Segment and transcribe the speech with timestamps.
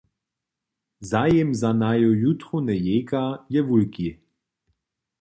[1.09, 3.23] Zajim za naju jutrowne jejka
[3.55, 4.09] je wulki.